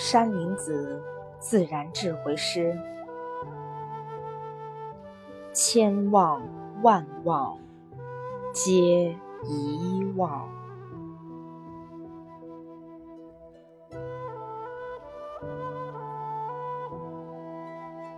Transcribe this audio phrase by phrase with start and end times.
[0.00, 1.02] 山林子
[1.40, 2.78] 自然智慧诗，
[5.52, 6.40] 千望
[6.82, 7.58] 万望
[8.52, 10.48] 皆遗忘，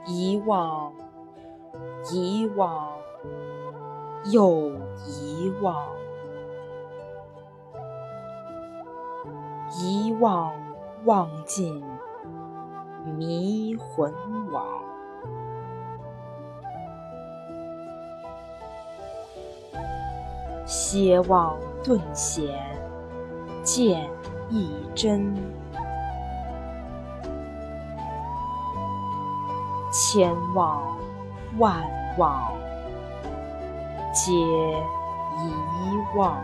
[0.04, 0.92] 遗忘，
[2.12, 2.92] 遗忘，
[4.30, 4.70] 又
[5.06, 5.88] 遗忘，
[9.80, 10.59] 遗忘。
[11.04, 11.82] 望尽
[13.16, 14.12] 迷魂
[14.52, 14.66] 网，
[20.66, 22.54] 歇望顿显
[23.62, 24.10] 见
[24.50, 25.34] 一真，
[29.90, 30.82] 千望
[31.58, 31.82] 万
[32.18, 32.52] 望
[34.12, 36.36] 皆遗忘。